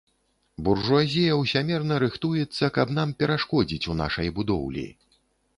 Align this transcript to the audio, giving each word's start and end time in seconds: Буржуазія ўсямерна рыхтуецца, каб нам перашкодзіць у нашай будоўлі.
Буржуазія 0.67 1.35
ўсямерна 1.41 1.95
рыхтуецца, 2.05 2.71
каб 2.79 2.97
нам 2.99 3.15
перашкодзіць 3.21 3.89
у 3.93 3.99
нашай 4.03 4.27
будоўлі. 4.41 4.87